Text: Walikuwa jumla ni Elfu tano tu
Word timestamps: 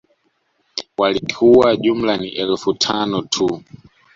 Walikuwa 0.97 1.75
jumla 1.75 2.17
ni 2.17 2.29
Elfu 2.29 2.73
tano 2.73 3.21
tu 3.21 3.63